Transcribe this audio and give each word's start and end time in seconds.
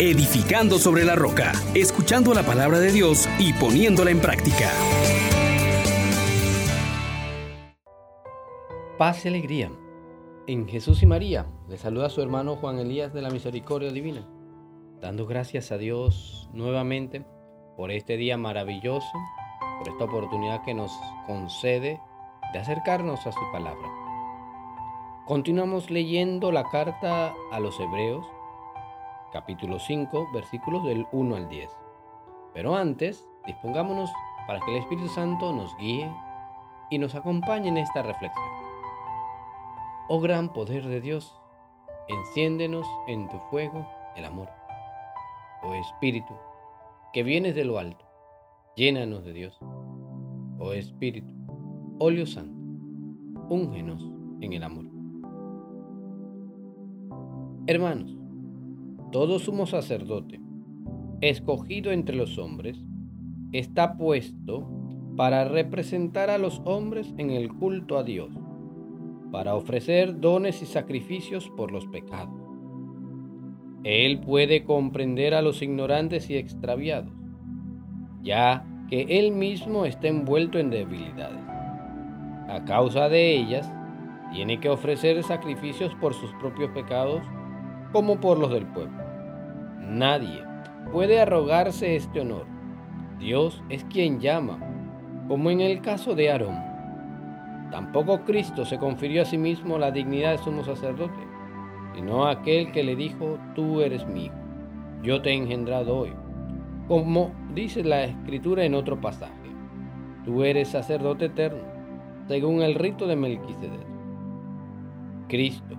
edificando 0.00 0.78
sobre 0.78 1.04
la 1.04 1.16
roca, 1.16 1.52
escuchando 1.74 2.32
la 2.32 2.44
palabra 2.44 2.78
de 2.78 2.92
Dios 2.92 3.28
y 3.40 3.52
poniéndola 3.52 4.12
en 4.12 4.20
práctica. 4.20 4.70
Paz 8.96 9.24
y 9.24 9.28
alegría. 9.28 9.72
En 10.46 10.68
Jesús 10.68 11.02
y 11.02 11.06
María 11.06 11.46
le 11.68 11.78
saluda 11.78 12.10
su 12.10 12.22
hermano 12.22 12.54
Juan 12.56 12.78
Elías 12.78 13.12
de 13.12 13.22
la 13.22 13.30
Misericordia 13.30 13.90
Divina, 13.90 14.24
dando 15.00 15.26
gracias 15.26 15.72
a 15.72 15.78
Dios 15.78 16.48
nuevamente 16.52 17.24
por 17.76 17.90
este 17.90 18.16
día 18.16 18.36
maravilloso, 18.36 19.12
por 19.78 19.88
esta 19.88 20.04
oportunidad 20.04 20.64
que 20.64 20.74
nos 20.74 20.92
concede 21.26 22.00
de 22.52 22.58
acercarnos 22.58 23.26
a 23.26 23.32
su 23.32 23.52
palabra. 23.52 23.88
Continuamos 25.26 25.90
leyendo 25.90 26.52
la 26.52 26.64
carta 26.70 27.34
a 27.50 27.60
los 27.60 27.78
Hebreos, 27.80 28.24
capítulo 29.32 29.78
5, 29.78 30.28
versículos 30.32 30.84
del 30.84 31.06
1 31.12 31.36
al 31.36 31.48
10. 31.48 31.70
Pero 32.54 32.74
antes, 32.74 33.28
dispongámonos 33.46 34.10
para 34.46 34.60
que 34.60 34.70
el 34.70 34.78
Espíritu 34.78 35.08
Santo 35.08 35.52
nos 35.52 35.76
guíe 35.76 36.10
y 36.90 36.98
nos 36.98 37.14
acompañe 37.14 37.68
en 37.68 37.76
esta 37.76 38.02
reflexión. 38.02 38.46
Oh 40.08 40.20
gran 40.20 40.52
poder 40.52 40.86
de 40.86 41.00
Dios, 41.00 41.38
enciéndenos 42.08 42.86
en 43.06 43.28
tu 43.28 43.38
fuego 43.50 43.86
el 44.16 44.24
amor. 44.24 44.48
Oh 45.62 45.74
Espíritu, 45.74 46.34
que 47.12 47.22
vienes 47.22 47.54
de 47.54 47.64
lo 47.64 47.78
alto, 47.78 48.06
llénanos 48.76 49.24
de 49.24 49.32
Dios. 49.32 49.58
Oh 50.58 50.72
Espíritu, 50.72 51.34
óleo 51.98 52.26
santo, 52.26 52.58
úngenos 53.50 54.02
en 54.40 54.52
el 54.54 54.62
amor. 54.62 54.86
Hermanos, 57.66 58.17
todo 59.10 59.38
sumo 59.38 59.66
sacerdote, 59.66 60.40
escogido 61.20 61.92
entre 61.92 62.16
los 62.16 62.38
hombres, 62.38 62.84
está 63.52 63.96
puesto 63.96 64.68
para 65.16 65.44
representar 65.44 66.30
a 66.30 66.38
los 66.38 66.60
hombres 66.64 67.14
en 67.16 67.30
el 67.30 67.52
culto 67.52 67.96
a 67.98 68.04
Dios, 68.04 68.30
para 69.32 69.54
ofrecer 69.54 70.20
dones 70.20 70.62
y 70.62 70.66
sacrificios 70.66 71.50
por 71.56 71.72
los 71.72 71.86
pecados. 71.86 72.34
Él 73.84 74.20
puede 74.20 74.64
comprender 74.64 75.34
a 75.34 75.42
los 75.42 75.62
ignorantes 75.62 76.28
y 76.30 76.36
extraviados, 76.36 77.12
ya 78.22 78.66
que 78.88 79.06
él 79.18 79.32
mismo 79.32 79.86
está 79.86 80.08
envuelto 80.08 80.58
en 80.58 80.70
debilidades. 80.70 81.42
A 82.48 82.64
causa 82.66 83.08
de 83.08 83.36
ellas, 83.36 83.72
tiene 84.32 84.60
que 84.60 84.68
ofrecer 84.68 85.22
sacrificios 85.22 85.94
por 85.96 86.12
sus 86.12 86.30
propios 86.34 86.70
pecados 86.72 87.22
como 87.92 88.20
por 88.20 88.38
los 88.38 88.50
del 88.50 88.66
pueblo. 88.66 89.02
Nadie 89.80 90.42
puede 90.92 91.20
arrogarse 91.20 91.96
este 91.96 92.20
honor. 92.20 92.46
Dios 93.18 93.62
es 93.68 93.84
quien 93.84 94.20
llama, 94.20 94.58
como 95.26 95.50
en 95.50 95.60
el 95.60 95.80
caso 95.80 96.14
de 96.14 96.30
Aarón. 96.30 96.56
Tampoco 97.70 98.24
Cristo 98.24 98.64
se 98.64 98.78
confirió 98.78 99.22
a 99.22 99.26
sí 99.26 99.36
mismo 99.36 99.78
la 99.78 99.90
dignidad 99.90 100.32
de 100.32 100.38
sumo 100.38 100.64
sacerdote, 100.64 101.20
sino 101.94 102.26
aquel 102.26 102.72
que 102.72 102.82
le 102.82 102.96
dijo, 102.96 103.38
tú 103.54 103.80
eres 103.80 104.06
hijo, 104.14 104.34
yo 105.02 105.20
te 105.20 105.30
he 105.30 105.34
engendrado 105.34 105.98
hoy. 105.98 106.12
Como 106.86 107.32
dice 107.54 107.84
la 107.84 108.04
escritura 108.04 108.64
en 108.64 108.74
otro 108.74 109.00
pasaje, 109.00 109.32
tú 110.24 110.44
eres 110.44 110.68
sacerdote 110.68 111.26
eterno, 111.26 111.62
según 112.26 112.62
el 112.62 112.74
rito 112.74 113.06
de 113.06 113.16
Melquisedec. 113.16 113.86
Cristo 115.28 115.77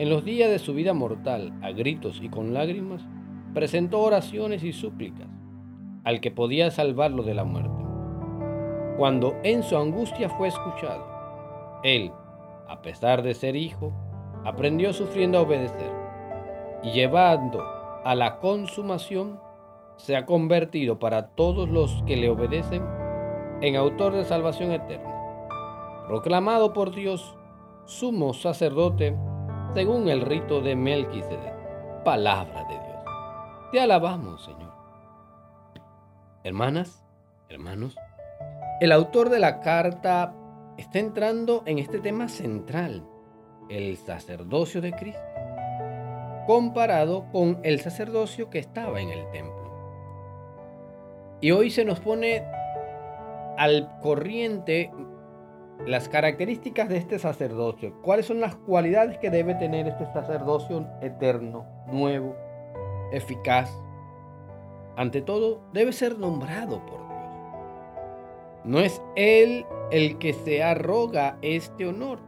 en 0.00 0.08
los 0.08 0.24
días 0.24 0.48
de 0.48 0.58
su 0.58 0.72
vida 0.72 0.94
mortal, 0.94 1.52
a 1.60 1.72
gritos 1.72 2.20
y 2.22 2.30
con 2.30 2.54
lágrimas, 2.54 3.02
presentó 3.52 4.00
oraciones 4.00 4.64
y 4.64 4.72
súplicas 4.72 5.28
al 6.04 6.22
que 6.22 6.30
podía 6.30 6.70
salvarlo 6.70 7.22
de 7.22 7.34
la 7.34 7.44
muerte. 7.44 7.84
Cuando 8.96 9.34
en 9.42 9.62
su 9.62 9.76
angustia 9.76 10.30
fue 10.30 10.48
escuchado, 10.48 11.04
él, 11.82 12.12
a 12.66 12.80
pesar 12.80 13.22
de 13.22 13.34
ser 13.34 13.56
hijo, 13.56 13.92
aprendió 14.42 14.94
sufriendo 14.94 15.36
a 15.36 15.42
obedecer 15.42 15.92
y 16.82 16.92
llevando 16.92 17.62
a 18.02 18.14
la 18.14 18.38
consumación, 18.38 19.38
se 19.98 20.16
ha 20.16 20.24
convertido 20.24 20.98
para 20.98 21.26
todos 21.26 21.68
los 21.68 22.02
que 22.06 22.16
le 22.16 22.30
obedecen 22.30 22.82
en 23.60 23.76
autor 23.76 24.14
de 24.14 24.24
salvación 24.24 24.72
eterna, 24.72 25.14
proclamado 26.06 26.72
por 26.72 26.90
Dios 26.94 27.36
sumo 27.84 28.32
sacerdote 28.32 29.14
según 29.74 30.08
el 30.08 30.22
rito 30.22 30.60
de 30.60 30.74
Melquisedec. 30.74 32.02
Palabra 32.04 32.64
de 32.64 32.74
Dios. 32.74 33.04
Te 33.72 33.80
alabamos, 33.80 34.44
Señor. 34.44 34.72
Hermanas, 36.42 37.04
hermanos, 37.48 37.96
el 38.80 38.92
autor 38.92 39.28
de 39.28 39.38
la 39.38 39.60
carta 39.60 40.34
está 40.76 40.98
entrando 40.98 41.62
en 41.66 41.78
este 41.78 42.00
tema 42.00 42.28
central, 42.28 43.06
el 43.68 43.96
sacerdocio 43.96 44.80
de 44.80 44.92
Cristo, 44.92 45.22
comparado 46.46 47.26
con 47.30 47.60
el 47.62 47.80
sacerdocio 47.80 48.50
que 48.50 48.58
estaba 48.58 49.00
en 49.00 49.10
el 49.10 49.30
templo. 49.30 49.60
Y 51.40 51.52
hoy 51.52 51.70
se 51.70 51.84
nos 51.84 52.00
pone 52.00 52.44
al 53.56 54.00
corriente 54.00 54.90
las 55.86 56.08
características 56.08 56.88
de 56.88 56.98
este 56.98 57.18
sacerdocio. 57.18 57.94
¿Cuáles 58.02 58.26
son 58.26 58.40
las 58.40 58.54
cualidades 58.54 59.18
que 59.18 59.30
debe 59.30 59.54
tener 59.54 59.86
este 59.86 60.06
sacerdocio 60.06 60.86
eterno, 61.00 61.66
nuevo, 61.86 62.36
eficaz? 63.12 63.70
Ante 64.96 65.22
todo, 65.22 65.62
debe 65.72 65.92
ser 65.92 66.18
nombrado 66.18 66.84
por 66.84 66.98
Dios. 66.98 67.20
No 68.64 68.80
es 68.80 69.02
Él 69.16 69.64
el 69.90 70.18
que 70.18 70.32
se 70.32 70.62
arroga 70.62 71.38
este 71.42 71.86
honor. 71.86 72.18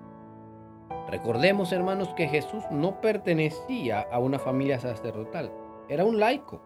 Recordemos, 1.11 1.73
hermanos, 1.73 2.09
que 2.17 2.29
Jesús 2.29 2.65
no 2.71 3.01
pertenecía 3.01 4.01
a 4.01 4.19
una 4.19 4.39
familia 4.39 4.81
sacerdotal. 4.81 5.53
Era 5.89 6.05
un 6.05 6.19
laico. 6.19 6.63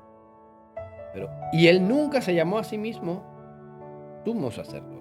Pero, 1.13 1.29
y 1.53 1.67
Él 1.67 1.89
nunca 1.89 2.21
se 2.21 2.35
llamó 2.35 2.59
a 2.59 2.65
sí 2.65 2.79
mismo 2.79 3.25
sumo 4.25 4.51
sacerdote. 4.51 4.96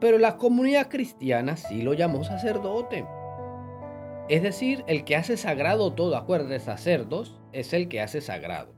Pero 0.00 0.18
la 0.18 0.36
comunidad 0.36 0.88
cristiana 0.88 1.56
sí 1.56 1.82
lo 1.82 1.94
llamó 1.94 2.24
sacerdote. 2.24 3.06
Es 4.28 4.42
decir, 4.42 4.84
el 4.86 5.04
que 5.04 5.16
hace 5.16 5.36
sagrado 5.36 5.94
todo, 5.94 6.16
acuérdate, 6.16 6.60
sacerdos 6.60 7.38
es 7.52 7.72
el 7.72 7.88
que 7.88 8.00
hace 8.00 8.20
sagrado. 8.20 8.74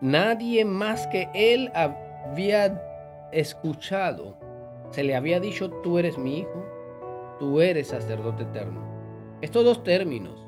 Nadie 0.00 0.64
más 0.64 1.06
que 1.08 1.28
él 1.34 1.70
había 1.74 3.28
escuchado, 3.32 4.38
se 4.90 5.02
le 5.02 5.14
había 5.14 5.40
dicho, 5.40 5.70
tú 5.82 5.98
eres 5.98 6.16
mi 6.16 6.38
hijo, 6.38 6.64
tú 7.38 7.60
eres 7.60 7.88
sacerdote 7.88 8.44
eterno. 8.44 8.80
Estos 9.42 9.64
dos 9.64 9.82
términos, 9.82 10.46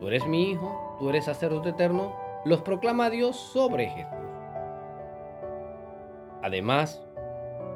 tú 0.00 0.08
eres 0.08 0.26
mi 0.26 0.50
hijo, 0.50 0.96
tú 0.98 1.08
eres 1.08 1.24
sacerdote 1.24 1.70
eterno, 1.70 2.14
los 2.44 2.62
proclama 2.62 3.10
Dios 3.10 3.36
sobre 3.36 3.86
Jesús. 3.86 4.12
Además, 6.42 7.03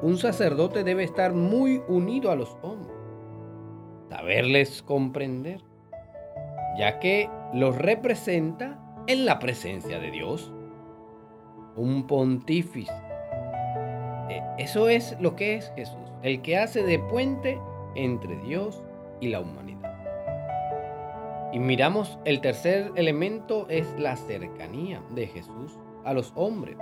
un 0.03 0.17
sacerdote 0.17 0.85
debe 0.85 1.05
estar 1.05 1.33
muy 1.33 1.83
unido 1.89 2.31
a 2.31 2.37
los 2.37 2.57
hombres, 2.63 2.97
saberles 4.09 4.83
comprender, 4.83 5.61
ya 6.79 6.99
que 7.01 7.29
los 7.53 7.77
representa 7.77 8.79
en 9.07 9.25
la 9.25 9.39
presencia 9.39 9.99
de 9.99 10.11
Dios. 10.11 10.53
Un 11.77 12.07
pontífice. 12.07 12.93
E, 14.29 14.43
eso 14.59 14.89
es 14.89 15.17
lo 15.21 15.35
que 15.35 15.57
es 15.57 15.73
Jesús, 15.75 16.13
el 16.23 16.43
que 16.43 16.59
hace 16.59 16.83
de 16.83 16.99
puente 16.99 17.59
entre 17.95 18.37
Dios 18.41 18.83
y 19.21 19.29
la 19.29 19.41
humanidad. 19.41 19.79
Y 21.53 21.59
miramos, 21.59 22.19
el 22.25 22.41
tercer 22.41 22.93
elemento 22.95 23.67
es 23.69 23.87
la 23.99 24.17
cercanía 24.17 25.03
de 25.15 25.27
Jesús 25.27 25.79
a 26.05 26.13
los 26.13 26.33
hombres. 26.37 26.77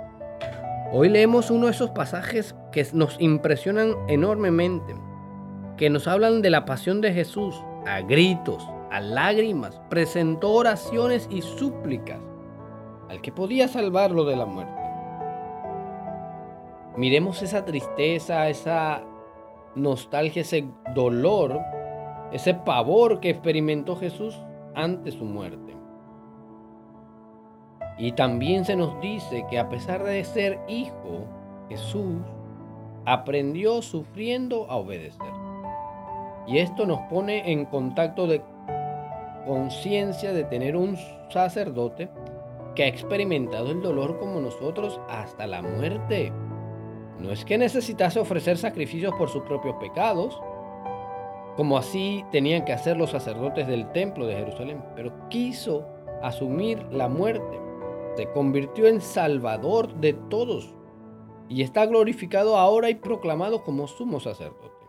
Hoy 0.93 1.09
leemos 1.09 1.51
uno 1.51 1.65
de 1.65 1.73
esos 1.73 1.89
pasajes 1.89 2.55
que 2.71 2.87
nos 2.93 3.19
impresionan 3.19 3.93
enormemente, 4.07 4.95
que 5.75 5.89
nos 5.89 6.07
hablan 6.07 6.41
de 6.41 6.49
la 6.49 6.63
pasión 6.63 7.01
de 7.01 7.11
Jesús 7.11 7.61
a 7.85 7.99
gritos, 7.99 8.65
a 8.89 9.01
lágrimas, 9.01 9.81
presentó 9.89 10.53
oraciones 10.53 11.27
y 11.29 11.41
súplicas 11.41 12.19
al 13.09 13.21
que 13.21 13.33
podía 13.33 13.67
salvarlo 13.67 14.23
de 14.23 14.35
la 14.37 14.45
muerte. 14.45 14.73
Miremos 16.95 17.41
esa 17.41 17.65
tristeza, 17.65 18.47
esa 18.47 19.03
nostalgia, 19.75 20.41
ese 20.41 20.69
dolor, 20.95 21.59
ese 22.31 22.53
pavor 22.53 23.19
que 23.19 23.29
experimentó 23.29 23.97
Jesús 23.97 24.39
ante 24.73 25.11
su 25.11 25.25
muerte. 25.25 25.76
Y 27.97 28.11
también 28.11 28.63
se 28.63 28.75
nos 28.75 28.99
dice 29.01 29.45
que 29.49 29.57
a 29.57 29.69
pesar 29.69 30.03
de 30.03 30.23
ser 30.23 30.59
hijo, 30.67 31.25
Jesús 31.69 32.21
aprendió 33.05 33.81
sufriendo 33.81 34.69
a 34.69 34.75
obedecer. 34.75 35.31
Y 36.45 36.59
esto 36.59 36.85
nos 36.85 36.99
pone 37.09 37.51
en 37.51 37.65
contacto 37.65 38.27
conciencia 39.45 40.33
de 40.33 40.43
tener 40.43 40.75
un 40.75 40.97
sacerdote 41.29 42.09
que 42.75 42.83
ha 42.83 42.87
experimentado 42.87 43.71
el 43.71 43.81
dolor 43.81 44.19
como 44.19 44.39
nosotros 44.39 44.99
hasta 45.09 45.47
la 45.47 45.61
muerte. 45.61 46.31
No 47.19 47.31
es 47.31 47.43
que 47.43 47.57
necesitase 47.57 48.19
ofrecer 48.19 48.57
sacrificios 48.57 49.15
por 49.15 49.29
sus 49.29 49.41
propios 49.43 49.75
pecados, 49.77 50.39
como 51.55 51.77
así 51.77 52.23
tenían 52.31 52.65
que 52.65 52.73
hacer 52.73 52.97
los 52.97 53.09
sacerdotes 53.09 53.67
del 53.67 53.91
templo 53.91 54.27
de 54.27 54.35
Jerusalén, 54.35 54.83
pero 54.95 55.11
quiso 55.29 55.87
asumir 56.21 56.83
la 56.91 57.07
muerte. 57.07 57.66
Se 58.17 58.31
convirtió 58.31 58.87
en 58.87 58.99
salvador 58.99 59.93
de 59.93 60.13
todos 60.13 60.73
y 61.49 61.61
está 61.61 61.85
glorificado 61.85 62.57
ahora 62.57 62.89
y 62.89 62.95
proclamado 62.95 63.63
como 63.63 63.85
sumo 63.85 64.19
sacerdote. 64.19 64.87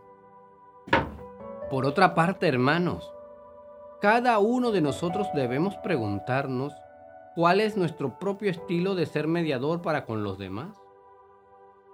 Por 1.71 1.85
otra 1.85 2.15
parte, 2.15 2.49
hermanos, 2.49 3.13
cada 4.01 4.39
uno 4.39 4.71
de 4.71 4.81
nosotros 4.81 5.29
debemos 5.35 5.77
preguntarnos 5.77 6.73
cuál 7.35 7.61
es 7.61 7.77
nuestro 7.77 8.19
propio 8.19 8.51
estilo 8.51 8.95
de 8.95 9.05
ser 9.05 9.29
mediador 9.29 9.83
para 9.83 10.07
con 10.07 10.25
los 10.25 10.39
demás. 10.39 10.81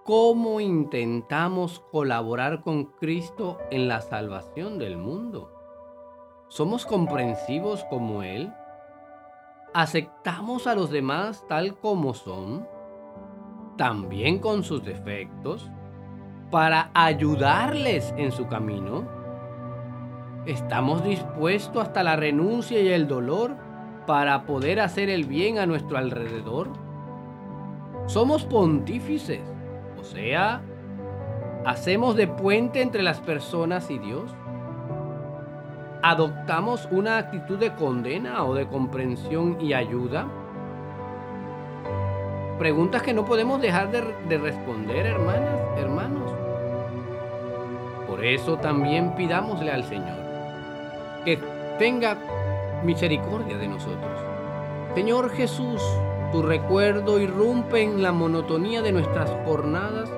¿Cómo 0.04 0.60
intentamos 0.60 1.81
colaborar 1.90 2.62
con 2.62 2.84
Cristo 2.84 3.58
en 3.72 3.88
la 3.88 4.02
salvación 4.02 4.78
del 4.78 4.98
mundo? 4.98 5.50
¿Somos 6.46 6.86
comprensivos 6.86 7.82
como 7.90 8.22
Él? 8.22 8.52
¿Aceptamos 9.74 10.66
a 10.66 10.74
los 10.74 10.90
demás 10.90 11.44
tal 11.48 11.76
como 11.78 12.14
son? 12.14 12.66
También 13.76 14.38
con 14.38 14.62
sus 14.62 14.84
defectos, 14.84 15.70
para 16.50 16.90
ayudarles 16.94 18.14
en 18.16 18.32
su 18.32 18.46
camino. 18.46 19.04
¿Estamos 20.46 21.04
dispuestos 21.04 21.82
hasta 21.82 22.02
la 22.02 22.16
renuncia 22.16 22.80
y 22.80 22.88
el 22.88 23.08
dolor 23.08 23.56
para 24.06 24.46
poder 24.46 24.80
hacer 24.80 25.10
el 25.10 25.24
bien 25.24 25.58
a 25.58 25.66
nuestro 25.66 25.98
alrededor? 25.98 26.68
Somos 28.06 28.44
pontífices 28.44 29.54
o 30.04 30.06
sea, 30.06 30.60
hacemos 31.64 32.14
de 32.14 32.28
puente 32.28 32.82
entre 32.82 33.02
las 33.02 33.20
personas 33.20 33.90
y 33.90 33.98
Dios. 33.98 34.34
¿Adoptamos 36.06 36.86
una 36.90 37.16
actitud 37.16 37.58
de 37.58 37.72
condena 37.72 38.44
o 38.44 38.54
de 38.54 38.66
comprensión 38.66 39.56
y 39.58 39.72
ayuda? 39.72 40.26
Preguntas 42.58 43.00
que 43.02 43.14
no 43.14 43.24
podemos 43.24 43.58
dejar 43.62 43.90
de, 43.90 44.04
de, 44.28 44.36
responder, 44.36 45.06
hermanas, 45.06 45.58
hermanos. 45.78 46.30
Por 48.06 48.22
eso 48.22 48.58
también 48.58 49.14
pidámosle 49.14 49.70
al 49.70 49.84
Señor 49.84 50.18
que 51.24 51.38
tenga 51.78 52.18
misericordia 52.84 53.56
de 53.56 53.68
nosotros. 53.68 54.20
Señor 54.94 55.30
Jesús, 55.30 55.82
tu 56.32 56.42
recuerdo 56.42 57.18
irrumpe 57.18 57.80
en 57.80 58.02
la 58.02 58.12
monotonía 58.12 58.82
de 58.82 58.92
nuestras 58.92 59.30
jornadas 59.46 60.12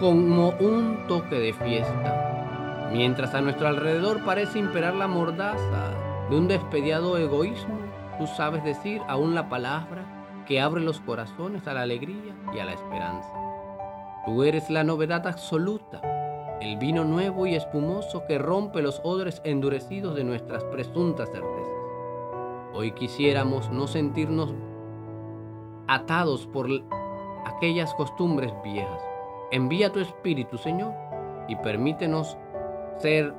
como 0.00 0.54
un 0.60 1.06
toque 1.06 1.38
de 1.38 1.52
fiesta, 1.52 2.45
mientras 2.92 3.34
a 3.34 3.40
nuestro 3.40 3.68
alrededor 3.68 4.24
parece 4.24 4.58
imperar 4.58 4.94
la 4.94 5.08
mordaza 5.08 5.90
de 6.30 6.36
un 6.36 6.48
despediado 6.48 7.16
egoísmo. 7.18 7.78
Tú 8.18 8.26
sabes 8.26 8.64
decir 8.64 9.02
aún 9.08 9.34
la 9.34 9.48
palabra 9.48 10.44
que 10.46 10.60
abre 10.60 10.80
los 10.80 11.00
corazones 11.00 11.66
a 11.66 11.74
la 11.74 11.82
alegría 11.82 12.34
y 12.54 12.58
a 12.58 12.64
la 12.64 12.72
esperanza. 12.72 13.28
Tú 14.24 14.42
eres 14.42 14.70
la 14.70 14.84
novedad 14.84 15.26
absoluta, 15.26 16.00
el 16.60 16.78
vino 16.78 17.04
nuevo 17.04 17.46
y 17.46 17.54
espumoso 17.54 18.24
que 18.26 18.38
rompe 18.38 18.82
los 18.82 19.00
odres 19.04 19.40
endurecidos 19.44 20.14
de 20.14 20.24
nuestras 20.24 20.64
presuntas 20.64 21.30
certezas. 21.30 21.76
Hoy 22.74 22.92
quisiéramos 22.92 23.70
no 23.70 23.86
sentirnos 23.86 24.54
atados 25.88 26.46
por 26.46 26.68
aquellas 27.44 27.94
costumbres 27.94 28.52
viejas. 28.64 29.00
Envía 29.50 29.92
tu 29.92 30.00
Espíritu, 30.00 30.58
Señor, 30.58 30.92
y 31.48 31.56
permítenos 31.56 32.36
ser 33.00 33.34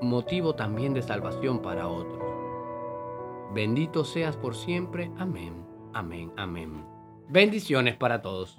motivo 0.00 0.54
también 0.54 0.94
de 0.94 1.02
salvación 1.02 1.60
para 1.60 1.88
otros. 1.88 2.22
Bendito 3.54 4.04
seas 4.04 4.36
por 4.36 4.54
siempre. 4.54 5.10
Amén, 5.18 5.64
amén, 5.92 6.32
amén. 6.36 6.84
Bendiciones 7.28 7.96
para 7.96 8.22
todos. 8.22 8.56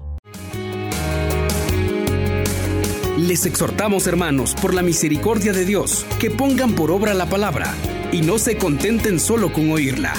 Les 3.18 3.46
exhortamos, 3.46 4.08
hermanos, 4.08 4.56
por 4.62 4.74
la 4.74 4.82
misericordia 4.82 5.52
de 5.52 5.66
Dios, 5.66 6.06
que 6.20 6.32
pongan 6.32 6.74
por 6.74 6.90
obra 6.90 7.14
la 7.14 7.26
palabra 7.26 7.74
y 8.12 8.22
no 8.22 8.40
se 8.40 8.58
contenten 8.58 9.20
solo 9.20 9.52
con 9.52 9.72
oírla. 9.72 10.14